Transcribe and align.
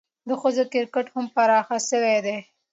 د 0.27 0.29
ښځو 0.41 0.63
کرکټ 0.73 1.07
هم 1.13 1.25
پراخه 1.35 1.77
سوی 1.89 2.17
دئ. 2.25 2.39